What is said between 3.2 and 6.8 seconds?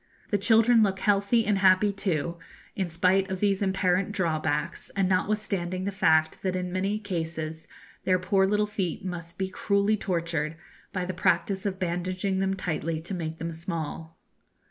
of these apparent drawbacks, and notwithstanding the fact that in